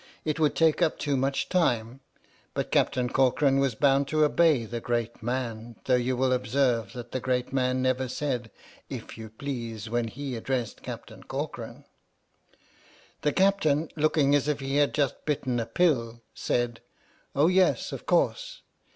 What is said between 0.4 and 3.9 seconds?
take up too much time. But Captain Corcoran was